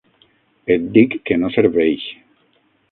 Et 0.77 0.87
dic 0.95 1.19
que 1.31 1.39
no 1.43 1.53
serveix. 1.59 2.11